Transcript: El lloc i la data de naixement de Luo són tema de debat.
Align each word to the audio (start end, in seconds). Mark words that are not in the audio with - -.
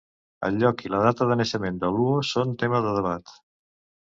El 0.47 0.55
lloc 0.63 0.79
i 0.85 0.89
la 0.93 1.01
data 1.07 1.27
de 1.31 1.37
naixement 1.41 1.77
de 1.85 1.91
Luo 1.99 2.17
són 2.31 2.57
tema 2.65 2.81
de 2.89 2.97
debat. 2.97 3.37